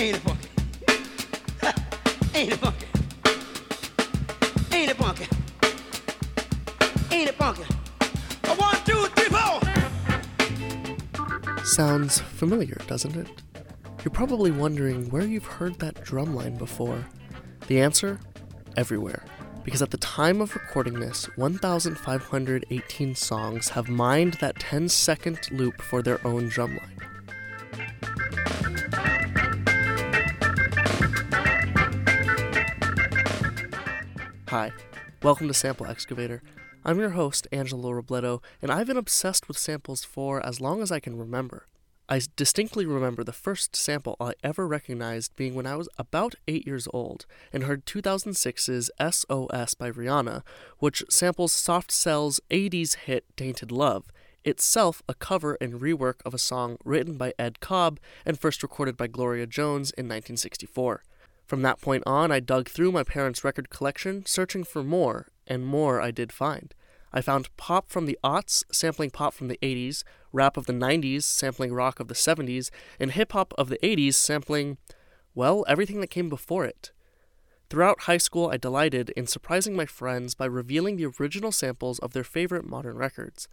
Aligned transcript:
Ain't 0.00 0.16
it 0.16 0.22
funky? 2.56 2.86
Ain't 4.72 4.90
it 4.90 4.96
funky? 4.96 5.26
Ain't 7.14 7.28
it 7.28 7.34
funky? 7.34 7.64
A 8.44 8.54
one, 8.54 8.76
two, 8.86 9.04
three, 9.14 9.28
four. 9.28 9.60
Sounds 11.66 12.18
familiar, 12.18 12.80
doesn't 12.86 13.14
it? 13.14 13.28
You're 14.02 14.10
probably 14.12 14.50
wondering 14.50 15.10
where 15.10 15.26
you've 15.26 15.44
heard 15.44 15.78
that 15.80 16.02
drum 16.02 16.34
line 16.34 16.56
before. 16.56 17.06
The 17.66 17.82
answer? 17.82 18.18
Everywhere. 18.78 19.22
Because 19.64 19.82
at 19.82 19.90
the 19.90 19.98
time 19.98 20.40
of 20.40 20.54
recording 20.54 20.98
this, 20.98 21.26
1,518 21.36 23.14
songs 23.14 23.68
have 23.68 23.90
mined 23.90 24.38
that 24.40 24.58
10 24.60 24.88
second 24.88 25.40
loop 25.50 25.82
for 25.82 26.00
their 26.00 26.26
own 26.26 26.48
drumline. 26.48 27.09
Hi, 34.50 34.72
welcome 35.22 35.46
to 35.46 35.54
Sample 35.54 35.86
Excavator. 35.86 36.42
I'm 36.84 36.98
your 36.98 37.10
host, 37.10 37.46
Angelo 37.52 37.92
Robledo, 37.92 38.42
and 38.60 38.72
I've 38.72 38.88
been 38.88 38.96
obsessed 38.96 39.46
with 39.46 39.56
samples 39.56 40.02
for 40.02 40.44
as 40.44 40.60
long 40.60 40.82
as 40.82 40.90
I 40.90 40.98
can 40.98 41.16
remember. 41.16 41.68
I 42.08 42.20
distinctly 42.34 42.84
remember 42.84 43.22
the 43.22 43.32
first 43.32 43.76
sample 43.76 44.16
I 44.18 44.32
ever 44.42 44.66
recognized 44.66 45.36
being 45.36 45.54
when 45.54 45.68
I 45.68 45.76
was 45.76 45.88
about 45.98 46.34
8 46.48 46.66
years 46.66 46.88
old 46.92 47.26
and 47.52 47.62
heard 47.62 47.86
2006's 47.86 48.90
SOS 48.98 49.74
by 49.74 49.92
Rihanna, 49.92 50.42
which 50.80 51.04
samples 51.08 51.52
Soft 51.52 51.92
Cell's 51.92 52.40
80s 52.50 52.96
hit 52.96 53.24
Tainted 53.36 53.70
Love, 53.70 54.10
itself 54.42 55.00
a 55.08 55.14
cover 55.14 55.56
and 55.60 55.74
rework 55.74 56.22
of 56.24 56.34
a 56.34 56.38
song 56.38 56.76
written 56.84 57.16
by 57.16 57.34
Ed 57.38 57.60
Cobb 57.60 58.00
and 58.26 58.36
first 58.36 58.64
recorded 58.64 58.96
by 58.96 59.06
Gloria 59.06 59.46
Jones 59.46 59.92
in 59.92 60.06
1964. 60.06 61.04
From 61.50 61.62
that 61.62 61.80
point 61.80 62.04
on, 62.06 62.30
I 62.30 62.38
dug 62.38 62.68
through 62.68 62.92
my 62.92 63.02
parents' 63.02 63.42
record 63.42 63.70
collection, 63.70 64.24
searching 64.24 64.62
for 64.62 64.84
more, 64.84 65.26
and 65.48 65.66
more 65.66 66.00
I 66.00 66.12
did 66.12 66.30
find. 66.32 66.72
I 67.12 67.22
found 67.22 67.56
pop 67.56 67.90
from 67.90 68.06
the 68.06 68.16
aughts, 68.22 68.62
sampling 68.70 69.10
pop 69.10 69.34
from 69.34 69.48
the 69.48 69.58
80s, 69.60 70.04
rap 70.32 70.56
of 70.56 70.66
the 70.66 70.72
90s, 70.72 71.24
sampling 71.24 71.72
rock 71.72 71.98
of 71.98 72.06
the 72.06 72.14
70s, 72.14 72.70
and 73.00 73.10
hip 73.10 73.32
hop 73.32 73.52
of 73.58 73.68
the 73.68 73.78
80s, 73.78 74.14
sampling, 74.14 74.78
well, 75.34 75.64
everything 75.66 76.00
that 76.00 76.06
came 76.06 76.28
before 76.28 76.66
it. 76.66 76.92
Throughout 77.68 78.02
high 78.02 78.18
school, 78.18 78.48
I 78.48 78.56
delighted 78.56 79.10
in 79.16 79.26
surprising 79.26 79.74
my 79.74 79.86
friends 79.86 80.36
by 80.36 80.44
revealing 80.44 80.98
the 80.98 81.12
original 81.18 81.50
samples 81.50 81.98
of 81.98 82.12
their 82.12 82.22
favorite 82.22 82.64
modern 82.64 82.96
records. 82.96 83.48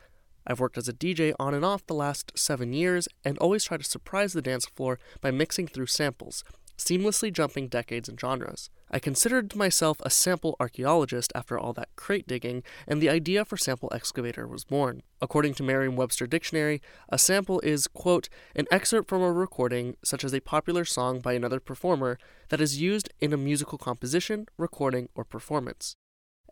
I've 0.46 0.60
worked 0.60 0.78
as 0.78 0.88
a 0.88 0.94
DJ 0.94 1.34
on 1.40 1.56
and 1.56 1.66
off 1.66 1.88
the 1.88 1.96
last 1.96 2.32
seven 2.36 2.74
years 2.74 3.08
and 3.26 3.40
always 3.40 3.64
try 3.64 3.78
to 3.78 3.84
surprise 3.84 4.34
the 4.34 4.42
dance 4.44 4.68
floor 4.68 5.00
by 5.20 5.32
mixing 5.32 5.66
through 5.66 5.88
samples, 5.88 6.44
seamlessly 6.78 7.32
jumping 7.32 7.68
decades 7.68 8.08
and 8.08 8.20
genres. 8.20 8.70
I 8.90 9.00
considered 9.00 9.56
myself 9.56 9.98
a 10.02 10.10
sample 10.10 10.56
archaeologist 10.60 11.32
after 11.36 11.60
all 11.60 11.74
that 11.74 11.90
crate 11.96 12.28
digging, 12.28 12.64
and 12.88 13.02
the 13.02 13.10
idea 13.10 13.44
for 13.44 13.58
Sample 13.58 13.92
Excavator 13.94 14.48
was 14.48 14.64
born. 14.64 15.04
According 15.22 15.56
to 15.56 15.64
Merriam 15.64 15.96
Webster 15.96 16.28
Dictionary, 16.28 16.82
a 17.10 17.18
sample 17.18 17.60
is, 17.62 17.88
quote, 17.88 18.30
an 18.56 18.66
excerpt 18.72 19.10
from 19.10 19.22
a 19.22 19.32
recording, 19.32 19.98
such 20.04 20.24
as 20.24 20.34
a 20.34 20.40
popular 20.40 20.86
song 20.86 21.20
by 21.20 21.34
another 21.34 21.60
performer, 21.60 22.18
that 22.50 22.62
is 22.62 22.80
used 22.80 23.10
in 23.20 23.34
a 23.34 23.38
musical 23.38 23.78
composition, 23.78 24.46
recording, 24.58 25.10
or 25.16 25.26
performance. 25.26 25.96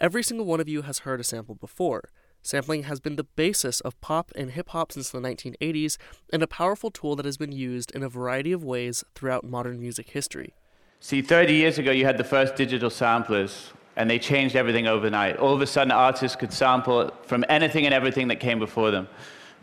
Every 0.01 0.23
single 0.23 0.45
one 0.45 0.59
of 0.59 0.67
you 0.67 0.81
has 0.81 0.99
heard 0.99 1.21
a 1.21 1.23
sample 1.23 1.55
before. 1.55 2.09
Sampling 2.45 2.83
has 2.83 2.99
been 2.99 3.15
the 3.15 3.23
basis 3.23 3.79
of 3.79 3.99
pop 4.01 4.31
and 4.35 4.51
hip 4.51 4.69
hop 4.69 4.91
since 4.91 5.09
the 5.09 5.19
1980s 5.19 5.97
and 6.31 6.43
a 6.43 6.47
powerful 6.47 6.91
tool 6.91 7.15
that 7.15 7.25
has 7.25 7.37
been 7.37 7.51
used 7.51 7.89
in 7.95 8.03
a 8.03 8.07
variety 8.07 8.51
of 8.51 8.63
ways 8.63 9.03
throughout 9.15 9.43
modern 9.43 9.79
music 9.79 10.11
history. 10.11 10.53
See, 10.99 11.23
30 11.23 11.55
years 11.55 11.79
ago, 11.79 11.89
you 11.89 12.05
had 12.05 12.19
the 12.19 12.23
first 12.23 12.55
digital 12.55 12.91
samplers, 12.91 13.73
and 13.95 14.07
they 14.07 14.19
changed 14.19 14.55
everything 14.55 14.85
overnight. 14.85 15.37
All 15.37 15.55
of 15.55 15.61
a 15.61 15.65
sudden, 15.65 15.91
artists 15.91 16.35
could 16.35 16.53
sample 16.53 17.11
from 17.23 17.43
anything 17.49 17.85
and 17.85 17.95
everything 17.95 18.27
that 18.27 18.39
came 18.39 18.59
before 18.59 18.91
them. 18.91 19.07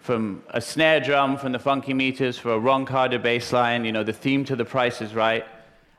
From 0.00 0.42
a 0.50 0.60
snare 0.60 0.98
drum, 0.98 1.36
from 1.36 1.52
the 1.52 1.60
funky 1.60 1.94
meters, 1.94 2.36
for 2.36 2.52
a 2.52 2.58
Ron 2.58 2.84
Carter 2.84 3.20
bass 3.20 3.52
line, 3.52 3.84
you 3.84 3.92
know, 3.92 4.02
the 4.02 4.12
theme 4.12 4.44
to 4.46 4.56
The 4.56 4.64
Price 4.64 5.00
is 5.00 5.14
Right. 5.14 5.44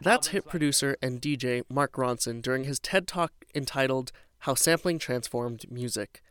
That's 0.01 0.27
hit 0.27 0.45
producer 0.45 0.97
and 1.01 1.21
DJ 1.21 1.63
Mark 1.69 1.93
Ronson 1.93 2.41
during 2.41 2.65
his 2.65 2.77
TED 2.81 3.07
Talk 3.07 3.31
entitled 3.55 4.11
How 4.39 4.53
Sampling 4.53 4.99
Transformed 4.99 5.71
Music. 5.71 6.21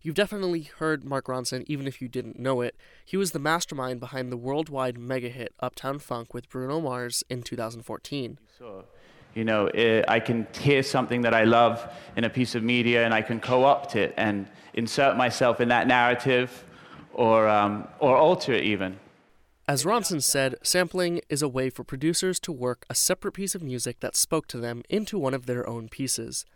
You've 0.00 0.14
definitely 0.14 0.62
heard 0.78 1.04
Mark 1.04 1.26
Ronson, 1.26 1.64
even 1.66 1.86
if 1.86 2.00
you 2.00 2.08
didn't 2.08 2.38
know 2.38 2.60
it. 2.60 2.76
He 3.04 3.16
was 3.16 3.32
the 3.32 3.38
mastermind 3.38 3.98
behind 3.98 4.30
the 4.30 4.36
worldwide 4.36 4.96
mega 4.96 5.28
hit 5.28 5.52
Uptown 5.60 5.98
Funk 5.98 6.32
with 6.32 6.48
Bruno 6.48 6.80
Mars 6.80 7.24
in 7.28 7.42
2014. 7.42 8.38
So, 8.58 8.84
you 9.34 9.44
know, 9.44 9.66
eh, 9.68 10.04
I 10.06 10.20
can 10.20 10.46
hear 10.60 10.84
something 10.84 11.22
that 11.22 11.34
I 11.34 11.44
love 11.44 11.92
in 12.16 12.24
a 12.24 12.30
piece 12.30 12.54
of 12.54 12.62
media, 12.62 13.04
and 13.04 13.12
I 13.12 13.22
can 13.22 13.40
co-opt 13.40 13.96
it 13.96 14.14
and 14.16 14.46
insert 14.74 15.16
myself 15.16 15.60
in 15.60 15.68
that 15.68 15.88
narrative, 15.88 16.64
or 17.12 17.48
um, 17.48 17.88
or 17.98 18.16
alter 18.16 18.52
it 18.52 18.64
even. 18.64 19.00
As 19.66 19.84
Ronson 19.84 20.22
said, 20.22 20.54
sampling 20.62 21.20
is 21.28 21.42
a 21.42 21.48
way 21.48 21.68
for 21.68 21.84
producers 21.84 22.40
to 22.40 22.52
work 22.52 22.86
a 22.88 22.94
separate 22.94 23.32
piece 23.32 23.54
of 23.54 23.62
music 23.62 24.00
that 24.00 24.16
spoke 24.16 24.46
to 24.48 24.58
them 24.58 24.82
into 24.88 25.18
one 25.18 25.34
of 25.34 25.44
their 25.44 25.68
own 25.68 25.90
pieces. 25.90 26.46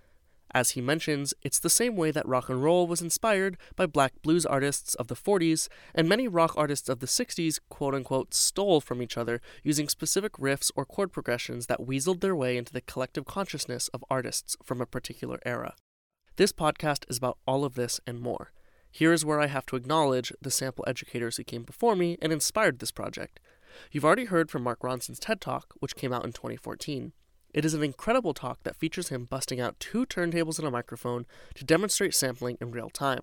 As 0.55 0.71
he 0.71 0.83
mentions, 0.83 1.33
it's 1.43 1.59
the 1.59 1.71
same 1.71 1.97
way 1.97 2.11
that 2.11 2.29
rock 2.29 2.51
and 2.51 2.63
roll 2.63 2.87
was 2.87 3.01
inspired 3.01 3.57
by 3.75 3.87
black 3.87 4.21
blues 4.23 4.45
artists 4.45 4.95
of 4.97 5.09
the 5.09 5.15
40s, 5.15 5.69
and 5.95 6.09
many 6.09 6.29
rock 6.29 6.53
artists 6.57 6.91
of 6.91 7.01
the 7.01 7.07
60s 7.07 7.59
quote 7.71 7.95
unquote 7.95 8.35
stole 8.35 8.81
from 8.81 9.01
each 9.01 9.17
other 9.17 9.41
using 9.63 9.89
specific 9.89 10.35
riffs 10.35 10.71
or 10.77 10.85
chord 10.85 11.11
progressions 11.11 11.67
that 11.67 11.81
weaseled 11.81 12.21
their 12.21 12.37
way 12.37 12.57
into 12.59 12.73
the 12.73 12.83
collective 12.83 13.25
consciousness 13.25 13.89
of 13.89 14.05
artists 14.11 14.57
from 14.63 14.81
a 14.81 14.87
particular 14.87 15.39
era. 15.47 15.75
This 16.37 16.53
podcast 16.53 17.05
is 17.09 17.19
about 17.19 17.39
all 17.47 17.65
of 17.65 17.75
this 17.75 18.01
and 18.07 18.21
more. 18.21 18.53
Here 18.91 19.13
is 19.13 19.25
where 19.25 19.41
I 19.41 19.47
have 19.47 19.65
to 19.67 19.77
acknowledge 19.77 20.35
the 20.43 20.51
sample 20.51 20.85
educators 20.87 21.39
who 21.39 21.45
came 21.45 21.63
before 21.63 21.97
me 21.97 22.19
and 22.21 22.31
inspired 22.31 22.79
this 22.79 22.91
project. 22.91 23.41
You've 23.91 24.05
already 24.05 24.27
heard 24.27 24.51
from 24.51 24.63
Mark 24.63 24.81
Ronson's 24.81 25.19
TED 25.19 25.41
Talk, 25.41 25.73
which 25.81 25.97
came 25.97 26.13
out 26.13 26.27
in 26.27 26.33
2014. 26.33 27.13
It 27.53 27.67
is 27.67 27.75
an 27.75 27.83
incredible 27.83 28.33
talk 28.33 28.63
that 28.63 28.77
features 28.77 29.09
him 29.09 29.27
busting 29.27 29.61
out 29.61 29.79
two 29.79 30.07
turntables 30.07 30.59
and 30.59 30.67
a 30.67 30.71
microphone 30.71 31.27
to 31.55 31.65
demonstrate 31.65 32.15
sampling 32.15 32.57
in 32.61 32.71
real 32.71 32.89
time. 32.89 33.23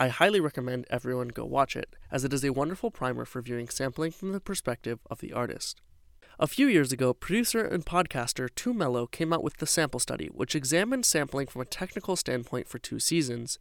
I 0.00 0.08
highly 0.08 0.40
recommend 0.40 0.86
everyone 0.88 1.28
go 1.28 1.44
watch 1.44 1.76
it, 1.76 1.94
as 2.10 2.24
it 2.24 2.32
is 2.32 2.44
a 2.44 2.52
wonderful 2.52 2.90
primer 2.90 3.24
for 3.24 3.42
viewing 3.42 3.68
sampling 3.68 4.12
from 4.12 4.32
the 4.32 4.40
perspective 4.40 5.00
of 5.10 5.18
the 5.18 5.32
artist. 5.32 5.82
A 6.38 6.46
few 6.46 6.68
years 6.68 6.92
ago, 6.92 7.12
producer 7.12 7.64
and 7.64 7.84
podcaster 7.84 8.48
Too 8.54 8.72
Mellow 8.72 9.06
came 9.06 9.32
out 9.32 9.42
with 9.42 9.56
the 9.56 9.66
Sample 9.66 9.98
Study, 9.98 10.28
which 10.28 10.54
examined 10.54 11.04
sampling 11.04 11.48
from 11.48 11.62
a 11.62 11.66
technical 11.66 12.14
standpoint 12.14 12.68
for 12.68 12.78
two 12.78 13.00
seasons. 13.00 13.58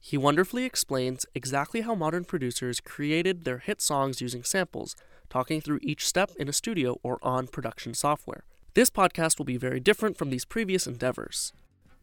He 0.00 0.18
wonderfully 0.18 0.64
explains 0.64 1.24
exactly 1.34 1.82
how 1.82 1.94
modern 1.94 2.24
producers 2.24 2.80
created 2.80 3.44
their 3.44 3.58
hit 3.58 3.80
songs 3.80 4.20
using 4.20 4.42
samples, 4.42 4.96
talking 5.30 5.60
through 5.60 5.78
each 5.82 6.04
step 6.04 6.32
in 6.38 6.48
a 6.48 6.52
studio 6.52 6.98
or 7.02 7.18
on 7.22 7.46
production 7.46 7.94
software. 7.94 8.44
This 8.76 8.90
podcast 8.90 9.38
will 9.38 9.46
be 9.46 9.56
very 9.56 9.80
different 9.80 10.18
from 10.18 10.28
these 10.28 10.44
previous 10.44 10.86
endeavors. 10.86 11.54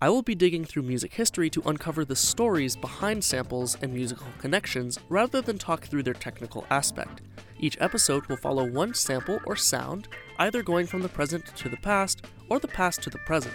I 0.02 0.10
will 0.10 0.24
be 0.24 0.34
digging 0.34 0.66
through 0.66 0.82
music 0.82 1.14
history 1.14 1.48
to 1.52 1.62
uncover 1.68 2.04
the 2.04 2.16
stories 2.16 2.76
behind 2.76 3.24
samples 3.24 3.78
and 3.84 3.94
musical 3.94 4.26
connections 4.40 4.98
rather 5.08 5.40
than 5.40 5.60
talk 5.60 5.86
through 5.86 6.02
their 6.02 6.16
technical 6.16 6.66
aspect. 6.72 7.22
Each 7.60 7.78
episode 7.80 8.26
will 8.26 8.38
follow 8.38 8.68
one 8.68 8.96
sample 8.96 9.40
or 9.46 9.56
sound, 9.56 10.08
either 10.40 10.64
going 10.64 10.88
from 10.88 11.04
the 11.04 11.10
present 11.10 11.46
to 11.58 11.70
the 11.70 11.78
past 11.78 12.26
or 12.50 12.58
the 12.58 12.68
past 12.68 13.04
to 13.04 13.12
the 13.12 13.20
present. 13.20 13.54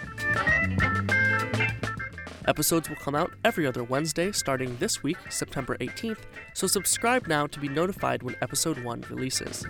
Episodes 2.47 2.87
will 2.87 2.95
come 2.95 3.15
out 3.15 3.33
every 3.43 3.67
other 3.67 3.83
Wednesday 3.83 4.31
starting 4.31 4.77
this 4.77 5.03
week, 5.03 5.17
September 5.29 5.75
18th, 5.81 6.21
so 6.53 6.67
subscribe 6.67 7.27
now 7.27 7.47
to 7.47 7.59
be 7.59 7.67
notified 7.67 8.23
when 8.23 8.37
episode 8.41 8.81
1 8.81 9.03
releases. 9.09 9.65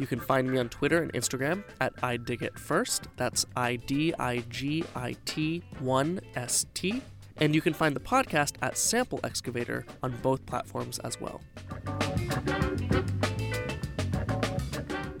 You 0.00 0.06
can 0.06 0.18
find 0.18 0.50
me 0.50 0.58
on 0.58 0.70
Twitter 0.70 1.02
and 1.02 1.12
Instagram 1.12 1.62
at 1.78 1.92
I 2.02 2.16
Dig 2.16 2.42
It 2.42 2.58
First. 2.58 3.08
That's 3.18 3.44
I 3.54 3.76
D 3.76 4.14
I 4.18 4.38
G 4.48 4.82
I 4.96 5.14
T 5.26 5.62
1 5.78 6.20
S 6.36 6.64
T. 6.72 7.02
And 7.36 7.54
you 7.54 7.60
can 7.60 7.74
find 7.74 7.94
the 7.94 8.00
podcast 8.00 8.54
at 8.62 8.78
Sample 8.78 9.20
Excavator 9.22 9.84
on 10.02 10.16
both 10.22 10.46
platforms 10.46 11.00
as 11.00 11.20
well. 11.20 11.42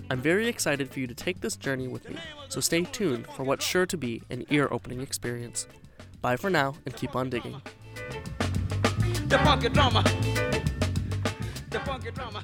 I'm 0.08 0.22
very 0.22 0.48
excited 0.48 0.90
for 0.90 0.98
you 1.00 1.06
to 1.06 1.14
take 1.14 1.42
this 1.42 1.56
journey 1.56 1.86
with 1.86 2.08
me, 2.08 2.16
so 2.48 2.60
stay 2.60 2.84
tuned 2.84 3.26
for 3.36 3.42
what's 3.42 3.66
sure 3.66 3.84
to 3.84 3.98
be 3.98 4.22
an 4.30 4.46
ear 4.48 4.66
opening 4.70 5.02
experience. 5.02 5.66
Bye 6.22 6.36
for 6.36 6.48
now 6.48 6.74
and 6.86 6.96
keep 6.96 7.14
on 7.14 7.28
digging. 7.28 7.60
The 9.28 9.38
funky 9.44 9.68
drummer. 9.68 10.02
The 11.68 11.80
funky 11.80 12.10
drummer. 12.12 12.42